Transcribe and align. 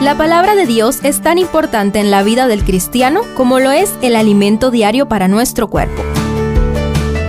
La 0.00 0.16
palabra 0.16 0.54
de 0.54 0.64
Dios 0.64 1.00
es 1.02 1.20
tan 1.22 1.38
importante 1.38 1.98
en 1.98 2.12
la 2.12 2.22
vida 2.22 2.46
del 2.46 2.62
cristiano 2.62 3.22
como 3.36 3.58
lo 3.58 3.72
es 3.72 3.92
el 4.00 4.14
alimento 4.14 4.70
diario 4.70 5.08
para 5.08 5.26
nuestro 5.26 5.68
cuerpo. 5.68 6.02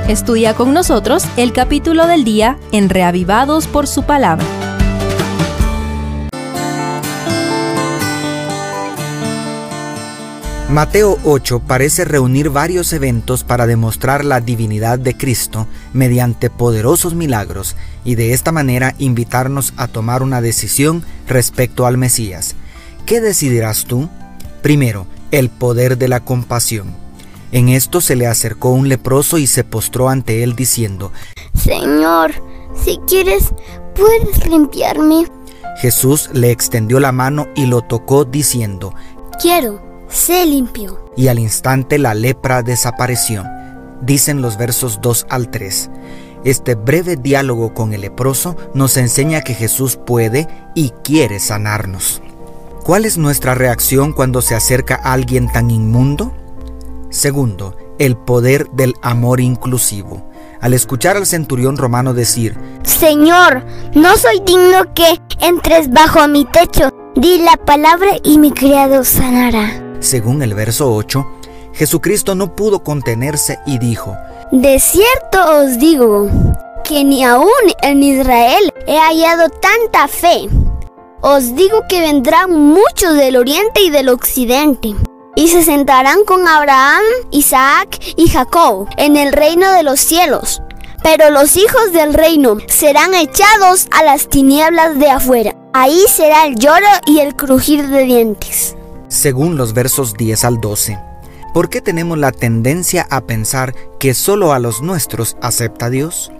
Estudia 0.08 0.54
con 0.54 0.72
nosotros 0.72 1.26
el 1.36 1.52
capítulo 1.52 2.06
del 2.06 2.24
día 2.24 2.60
en 2.72 2.90
Reavivados 2.90 3.66
por 3.66 3.88
su 3.88 4.04
palabra. 4.04 4.46
Mateo 10.70 11.18
8 11.24 11.62
parece 11.66 12.06
reunir 12.06 12.52
varios 12.52 12.94
eventos 12.94 13.44
para 13.44 13.66
demostrar 13.66 14.24
la 14.24 14.40
divinidad 14.40 15.00
de 15.00 15.18
Cristo 15.18 15.66
mediante 15.94 16.52
poderosos 16.52 17.16
milagros 17.16 17.76
y 18.04 18.14
de 18.14 18.34
esta 18.34 18.52
manera 18.52 18.94
invitarnos 19.00 19.74
a 19.78 19.88
tomar 19.88 20.22
una 20.22 20.42
decisión 20.42 21.04
respecto 21.28 21.88
al 21.88 21.98
Mesías. 21.98 22.56
¿Qué 23.08 23.20
decidirás 23.20 23.86
tú? 23.86 24.10
Primero, 24.62 25.08
el 25.32 25.50
poder 25.50 25.98
de 25.98 26.08
la 26.08 26.20
compasión. 26.20 26.94
En 27.52 27.70
esto 27.70 28.00
se 28.00 28.16
le 28.16 28.28
acercó 28.28 28.70
un 28.70 28.90
leproso 28.90 29.40
y 29.40 29.48
se 29.48 29.64
postró 29.64 30.08
ante 30.08 30.44
él 30.44 30.56
diciendo, 30.56 31.12
Señor, 31.56 32.32
si 32.76 33.00
quieres, 33.08 33.50
puedes 33.96 34.48
limpiarme. 34.48 35.26
Jesús 35.78 36.30
le 36.32 36.52
extendió 36.52 37.00
la 37.00 37.12
mano 37.12 37.48
y 37.56 37.66
lo 37.66 37.82
tocó 37.82 38.24
diciendo, 38.24 38.94
Quiero 39.42 39.89
se 40.10 40.46
limpió. 40.46 41.00
Y 41.16 41.28
al 41.28 41.40
instante 41.40 41.98
la 41.98 42.14
lepra 42.14 42.64
desapareció. 42.64 43.44
Dicen 44.02 44.42
los 44.42 44.58
versos 44.58 45.00
2 45.02 45.28
al 45.30 45.50
3. 45.50 45.90
Este 46.46 46.76
breve 46.76 47.18
diálogo 47.18 47.74
con 47.74 47.94
el 47.94 48.02
leproso 48.02 48.56
nos 48.74 48.98
enseña 48.98 49.42
que 49.42 49.54
Jesús 49.54 49.98
puede 49.98 50.48
y 50.74 50.90
quiere 51.04 51.40
sanarnos. 51.40 52.22
¿Cuál 52.84 53.06
es 53.06 53.18
nuestra 53.18 53.56
reacción 53.56 54.14
cuando 54.14 54.42
se 54.42 54.56
acerca 54.56 55.00
a 55.04 55.14
alguien 55.14 55.52
tan 55.52 55.70
inmundo? 55.70 56.34
Segundo, 57.10 57.76
el 58.00 58.16
poder 58.16 58.70
del 58.72 58.94
amor 59.02 59.42
inclusivo. 59.42 60.26
Al 60.62 60.74
escuchar 60.74 61.18
al 61.18 61.26
centurión 61.26 61.78
romano 61.78 62.14
decir, 62.14 62.58
Señor, 62.84 63.66
no 63.94 64.16
soy 64.18 64.42
digno 64.46 64.94
que 64.94 65.20
entres 65.40 65.90
bajo 65.92 66.28
mi 66.28 66.46
techo, 66.46 66.90
di 67.16 67.40
la 67.40 67.58
palabra 67.58 68.12
y 68.24 68.38
mi 68.38 68.52
criado 68.52 69.04
sanará. 69.04 69.89
Según 70.00 70.42
el 70.42 70.54
verso 70.54 70.94
8, 70.94 71.28
Jesucristo 71.74 72.34
no 72.34 72.56
pudo 72.56 72.84
contenerse 72.84 73.60
y 73.66 73.80
dijo, 73.80 74.16
De 74.52 74.80
cierto 74.80 75.60
os 75.60 75.78
digo 75.78 76.30
que 76.86 77.04
ni 77.04 77.24
aún 77.24 77.50
en 77.82 78.02
Israel 78.02 78.74
he 78.88 78.98
hallado 78.98 79.50
tanta 79.50 80.08
fe. 80.08 80.48
Os 81.22 81.54
digo 81.56 81.84
que 81.90 82.00
vendrán 82.00 82.52
muchos 82.52 83.16
del 83.16 83.36
oriente 83.36 83.82
y 83.82 83.90
del 83.90 84.08
occidente 84.08 84.96
y 85.36 85.50
se 85.50 85.64
sentarán 85.64 86.24
con 86.24 86.48
Abraham, 86.48 87.04
Isaac 87.32 88.00
y 88.16 88.30
Jacob 88.30 88.88
en 88.96 89.18
el 89.18 89.34
reino 89.34 89.70
de 89.74 89.84
los 89.84 90.00
cielos. 90.00 90.62
Pero 91.04 91.30
los 91.30 91.58
hijos 91.58 91.92
del 91.92 92.14
reino 92.14 92.58
serán 92.68 93.14
echados 93.14 93.88
a 93.92 94.04
las 94.04 94.30
tinieblas 94.30 94.98
de 94.98 95.10
afuera. 95.10 95.56
Ahí 95.74 96.06
será 96.10 96.46
el 96.46 96.56
lloro 96.56 96.88
y 97.06 97.20
el 97.20 97.36
crujir 97.36 97.88
de 97.88 98.04
dientes 98.04 98.76
según 99.10 99.58
los 99.58 99.74
versos 99.74 100.14
10 100.14 100.46
al 100.46 100.62
12. 100.62 100.98
¿Por 101.54 101.70
qué 101.70 101.82
tenemos 101.82 102.18
la 102.18 102.32
tendencia 102.32 103.08
a 103.10 103.22
pensar 103.22 103.74
que 104.00 104.14
solo 104.14 104.54
a 104.54 104.60
los 104.60 104.82
nuestros 104.82 105.36
acepta 105.42 105.90
Dios? 105.90 106.32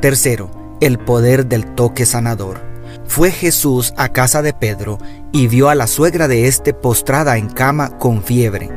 Tercero, 0.00 0.50
el 0.80 0.98
poder 0.98 1.46
del 1.46 1.64
toque 1.74 2.04
sanador. 2.04 2.60
Fue 3.06 3.30
Jesús 3.30 3.94
a 3.96 4.08
casa 4.08 4.42
de 4.42 4.52
Pedro 4.52 4.98
y 5.32 5.46
vio 5.46 5.68
a 5.68 5.74
la 5.74 5.86
suegra 5.86 6.26
de 6.26 6.48
éste 6.48 6.74
postrada 6.74 7.38
en 7.38 7.48
cama 7.48 7.96
con 7.98 8.22
fiebre. 8.22 8.68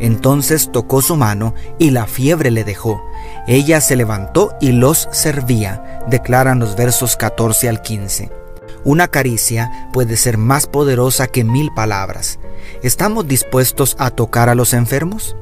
Entonces 0.00 0.70
tocó 0.72 1.02
su 1.02 1.16
mano 1.16 1.54
y 1.78 1.90
la 1.90 2.06
fiebre 2.06 2.50
le 2.50 2.64
dejó. 2.64 3.02
Ella 3.46 3.80
se 3.80 3.96
levantó 3.96 4.54
y 4.60 4.72
los 4.72 5.08
servía, 5.12 6.02
declaran 6.08 6.58
los 6.58 6.74
versos 6.74 7.16
14 7.16 7.68
al 7.68 7.82
15. 7.82 8.39
Una 8.84 9.08
caricia 9.08 9.88
puede 9.92 10.16
ser 10.16 10.38
más 10.38 10.66
poderosa 10.66 11.26
que 11.26 11.44
mil 11.44 11.70
palabras. 11.72 12.38
¿Estamos 12.82 13.28
dispuestos 13.28 13.94
a 13.98 14.10
tocar 14.10 14.48
a 14.48 14.54
los 14.54 14.72
enfermos? 14.72 15.36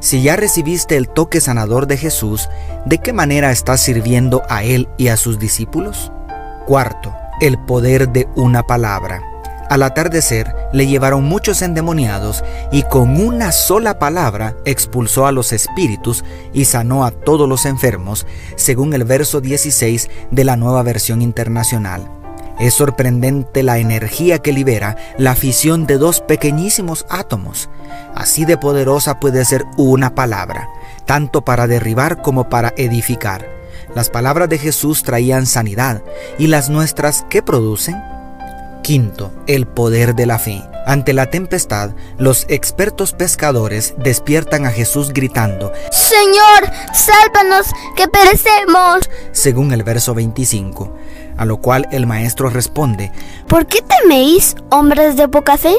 Si 0.00 0.22
ya 0.22 0.36
recibiste 0.36 0.96
el 0.96 1.08
toque 1.08 1.40
sanador 1.40 1.86
de 1.86 1.96
Jesús, 1.96 2.50
¿de 2.84 2.98
qué 2.98 3.14
manera 3.14 3.50
estás 3.50 3.80
sirviendo 3.80 4.42
a 4.50 4.62
Él 4.62 4.88
y 4.98 5.08
a 5.08 5.16
sus 5.16 5.38
discípulos? 5.38 6.12
Cuarto, 6.66 7.14
el 7.40 7.58
poder 7.58 8.10
de 8.10 8.28
una 8.36 8.62
palabra. 8.62 9.22
Al 9.70 9.82
atardecer 9.82 10.54
le 10.72 10.86
llevaron 10.86 11.24
muchos 11.24 11.62
endemoniados 11.62 12.44
y 12.70 12.82
con 12.82 13.18
una 13.20 13.52
sola 13.52 13.98
palabra 13.98 14.54
expulsó 14.64 15.26
a 15.26 15.32
los 15.32 15.52
espíritus 15.52 16.24
y 16.52 16.66
sanó 16.66 17.04
a 17.04 17.10
todos 17.10 17.48
los 17.48 17.64
enfermos, 17.64 18.26
según 18.54 18.92
el 18.92 19.04
verso 19.04 19.40
16 19.40 20.10
de 20.30 20.44
la 20.44 20.56
nueva 20.56 20.82
versión 20.82 21.22
internacional. 21.22 22.08
Es 22.58 22.74
sorprendente 22.74 23.62
la 23.62 23.78
energía 23.78 24.38
que 24.38 24.52
libera 24.52 24.96
la 25.18 25.34
fisión 25.34 25.86
de 25.86 25.98
dos 25.98 26.20
pequeñísimos 26.20 27.04
átomos. 27.08 27.68
Así 28.14 28.44
de 28.44 28.56
poderosa 28.56 29.20
puede 29.20 29.44
ser 29.44 29.64
una 29.76 30.14
palabra, 30.14 30.68
tanto 31.04 31.44
para 31.44 31.66
derribar 31.66 32.22
como 32.22 32.48
para 32.48 32.72
edificar. 32.76 33.46
Las 33.94 34.10
palabras 34.10 34.48
de 34.48 34.58
Jesús 34.58 35.02
traían 35.02 35.46
sanidad 35.46 36.02
y 36.38 36.46
las 36.46 36.70
nuestras, 36.70 37.24
¿qué 37.28 37.42
producen? 37.42 37.96
Quinto, 38.82 39.32
el 39.46 39.66
poder 39.66 40.14
de 40.14 40.26
la 40.26 40.38
fe. 40.38 40.62
Ante 40.86 41.12
la 41.12 41.26
tempestad, 41.26 41.90
los 42.16 42.46
expertos 42.48 43.12
pescadores 43.12 43.94
despiertan 43.98 44.66
a 44.66 44.70
Jesús 44.70 45.12
gritando, 45.12 45.72
Señor, 45.90 46.72
sálvanos, 46.94 47.66
que 47.96 48.06
perecemos. 48.06 49.10
Según 49.32 49.72
el 49.72 49.82
verso 49.82 50.14
25. 50.14 50.96
A 51.36 51.44
lo 51.44 51.56
cual 51.56 51.88
el 51.90 52.06
maestro 52.06 52.50
responde, 52.50 53.10
¿Por 53.48 53.66
qué 53.66 53.80
teméis, 53.82 54.54
hombres 54.70 55.16
de 55.16 55.26
poca 55.26 55.58
fe? 55.58 55.74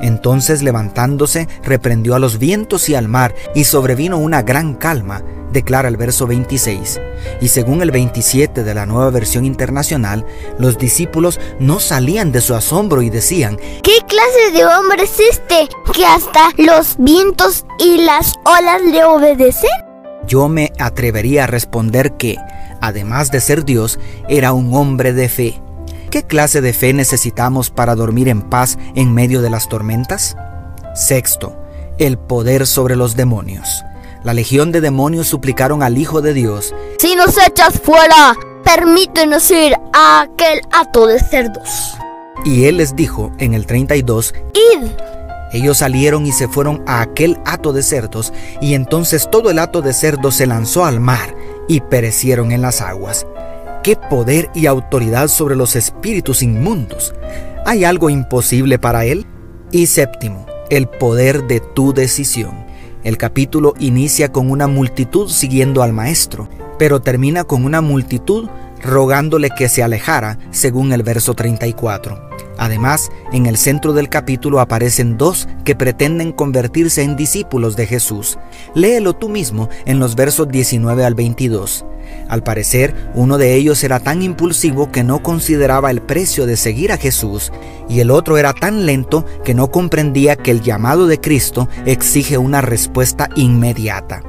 Entonces 0.00 0.62
levantándose, 0.62 1.46
reprendió 1.62 2.16
a 2.16 2.18
los 2.18 2.38
vientos 2.38 2.88
y 2.88 2.96
al 2.96 3.06
mar, 3.06 3.36
y 3.54 3.62
sobrevino 3.62 4.18
una 4.18 4.42
gran 4.42 4.74
calma, 4.74 5.22
declara 5.52 5.88
el 5.88 5.96
verso 5.96 6.26
26. 6.26 7.00
Y 7.40 7.48
según 7.48 7.82
el 7.82 7.90
27 7.90 8.64
de 8.64 8.74
la 8.74 8.86
nueva 8.86 9.10
versión 9.10 9.44
internacional, 9.44 10.24
los 10.58 10.78
discípulos 10.78 11.40
no 11.58 11.80
salían 11.80 12.32
de 12.32 12.40
su 12.40 12.54
asombro 12.54 13.02
y 13.02 13.10
decían, 13.10 13.58
¿qué 13.82 13.98
clase 14.06 14.52
de 14.52 14.64
hombre 14.64 15.04
es 15.04 15.18
este 15.20 15.68
que 15.92 16.06
hasta 16.06 16.50
los 16.56 16.96
vientos 16.98 17.64
y 17.78 17.98
las 17.98 18.34
olas 18.44 18.82
le 18.82 19.04
obedecen? 19.04 19.70
Yo 20.26 20.48
me 20.48 20.72
atrevería 20.78 21.44
a 21.44 21.46
responder 21.46 22.12
que, 22.12 22.36
además 22.80 23.30
de 23.30 23.40
ser 23.40 23.64
Dios, 23.64 23.98
era 24.28 24.52
un 24.52 24.74
hombre 24.74 25.12
de 25.12 25.28
fe. 25.28 25.60
¿Qué 26.10 26.22
clase 26.22 26.60
de 26.60 26.72
fe 26.72 26.92
necesitamos 26.92 27.70
para 27.70 27.94
dormir 27.94 28.28
en 28.28 28.42
paz 28.42 28.78
en 28.94 29.12
medio 29.12 29.42
de 29.42 29.50
las 29.50 29.68
tormentas? 29.68 30.36
Sexto, 30.94 31.56
el 31.98 32.18
poder 32.18 32.66
sobre 32.66 32.96
los 32.96 33.14
demonios. 33.14 33.84
La 34.24 34.34
legión 34.34 34.72
de 34.72 34.80
demonios 34.80 35.28
suplicaron 35.28 35.82
al 35.82 35.96
Hijo 35.96 36.20
de 36.20 36.34
Dios, 36.34 36.74
Si 36.98 37.14
nos 37.14 37.38
echas 37.38 37.80
fuera, 37.80 38.34
permítenos 38.64 39.50
ir 39.50 39.74
a 39.92 40.22
aquel 40.22 40.60
hato 40.72 41.06
de 41.06 41.20
cerdos. 41.20 41.94
Y 42.44 42.64
él 42.64 42.78
les 42.78 42.96
dijo 42.96 43.32
en 43.38 43.54
el 43.54 43.66
32, 43.66 44.34
Id. 44.54 44.88
Ellos 45.52 45.78
salieron 45.78 46.26
y 46.26 46.32
se 46.32 46.48
fueron 46.48 46.82
a 46.86 47.00
aquel 47.00 47.38
hato 47.46 47.72
de 47.72 47.82
cerdos, 47.82 48.32
y 48.60 48.74
entonces 48.74 49.30
todo 49.30 49.50
el 49.50 49.58
hato 49.58 49.82
de 49.82 49.94
cerdos 49.94 50.34
se 50.34 50.46
lanzó 50.46 50.84
al 50.84 51.00
mar 51.00 51.34
y 51.68 51.80
perecieron 51.80 52.52
en 52.52 52.60
las 52.60 52.80
aguas. 52.80 53.26
¡Qué 53.82 53.96
poder 53.96 54.50
y 54.54 54.66
autoridad 54.66 55.28
sobre 55.28 55.56
los 55.56 55.76
espíritus 55.76 56.42
inmundos! 56.42 57.14
¿Hay 57.64 57.84
algo 57.84 58.10
imposible 58.10 58.78
para 58.78 59.04
él? 59.04 59.26
Y 59.70 59.86
séptimo, 59.86 60.46
el 60.70 60.88
poder 60.88 61.46
de 61.46 61.60
tu 61.60 61.94
decisión. 61.94 62.67
El 63.08 63.16
capítulo 63.16 63.72
inicia 63.80 64.32
con 64.32 64.50
una 64.50 64.66
multitud 64.66 65.30
siguiendo 65.30 65.82
al 65.82 65.94
maestro, 65.94 66.46
pero 66.78 67.00
termina 67.00 67.44
con 67.44 67.64
una 67.64 67.80
multitud 67.80 68.50
rogándole 68.82 69.48
que 69.48 69.70
se 69.70 69.82
alejara, 69.82 70.38
según 70.50 70.92
el 70.92 71.02
verso 71.02 71.32
34. 71.32 72.28
Además, 72.58 73.08
en 73.32 73.46
el 73.46 73.56
centro 73.56 73.94
del 73.94 74.10
capítulo 74.10 74.60
aparecen 74.60 75.16
dos 75.16 75.48
que 75.64 75.74
pretenden 75.74 76.32
convertirse 76.32 77.02
en 77.02 77.16
discípulos 77.16 77.76
de 77.76 77.86
Jesús. 77.86 78.38
Léelo 78.74 79.14
tú 79.14 79.30
mismo 79.30 79.70
en 79.86 80.00
los 80.00 80.14
versos 80.14 80.46
19 80.46 81.02
al 81.06 81.14
22. 81.14 81.86
Al 82.28 82.42
parecer, 82.42 82.94
uno 83.14 83.38
de 83.38 83.54
ellos 83.54 83.82
era 83.84 84.00
tan 84.00 84.22
impulsivo 84.22 84.92
que 84.92 85.02
no 85.02 85.22
consideraba 85.22 85.90
el 85.90 86.02
precio 86.02 86.46
de 86.46 86.56
seguir 86.56 86.92
a 86.92 86.98
Jesús, 86.98 87.52
y 87.88 88.00
el 88.00 88.10
otro 88.10 88.36
era 88.36 88.52
tan 88.52 88.84
lento 88.84 89.24
que 89.44 89.54
no 89.54 89.70
comprendía 89.70 90.36
que 90.36 90.50
el 90.50 90.60
llamado 90.60 91.06
de 91.06 91.20
Cristo 91.20 91.68
exige 91.86 92.36
una 92.36 92.60
respuesta 92.60 93.28
inmediata. 93.34 94.20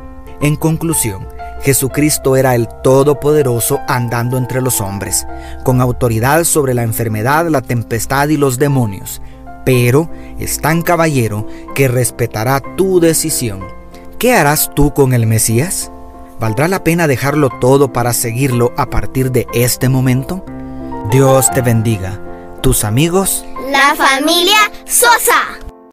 En 0.41 0.55
conclusión, 0.55 1.27
Jesucristo 1.61 2.37
era 2.37 2.55
el 2.55 2.69
Todopoderoso 2.81 3.81
andando 3.89 4.37
entre 4.37 4.61
los 4.61 4.79
hombres, 4.79 5.27
con 5.65 5.81
autoridad 5.81 6.45
sobre 6.45 6.73
la 6.73 6.83
enfermedad, 6.83 7.47
la 7.49 7.61
tempestad 7.61 8.29
y 8.29 8.37
los 8.37 8.57
demonios. 8.57 9.21
pero 9.65 10.09
es 10.39 10.61
tan 10.61 10.81
caballero 10.81 11.45
que 11.75 11.87
respetará 11.87 12.59
tu 12.75 12.99
decisión. 12.99 13.59
¿Qué 14.17 14.33
harás 14.33 14.71
tú 14.75 14.95
con 14.95 15.13
el 15.13 15.27
Mesías? 15.27 15.91
¿Valdrá 16.39 16.69
la 16.69 16.85
pena 16.85 17.07
dejarlo 17.07 17.49
todo 17.49 17.91
para 17.91 18.13
seguirlo 18.13 18.71
a 18.77 18.89
partir 18.89 19.31
de 19.31 19.45
este 19.53 19.89
momento? 19.89 20.45
Dios 21.11 21.51
te 21.51 21.61
bendiga. 21.61 22.19
Tus 22.61 22.85
amigos. 22.85 23.45
La 23.69 23.93
familia 23.95 24.57
Sosa. 24.85 25.68